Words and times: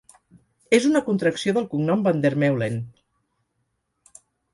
És 0.77 0.85
una 0.91 1.01
contracció 1.09 1.53
del 1.57 1.67
cognom 1.73 2.01
Van 2.07 2.23
der 2.23 2.31
Meulen. 2.45 2.79